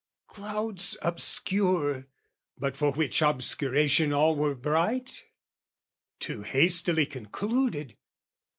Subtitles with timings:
[0.27, 2.07] Clouds obscure
[2.57, 5.25] But for which obscuration all were bright?
[6.19, 7.95] Too hastily concluded!